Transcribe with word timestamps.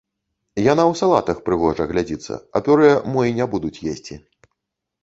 Яна 0.71 0.83
ў 0.91 0.93
салатах 1.01 1.43
прыгожа 1.49 1.87
глядзіцца, 1.91 2.33
а 2.57 2.63
пюрэ 2.69 2.91
мо 3.13 3.21
і 3.31 3.39
не 3.43 3.49
будуць 3.55 3.77
есці. 3.95 4.21